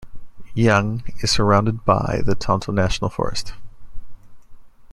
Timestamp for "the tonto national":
2.25-3.07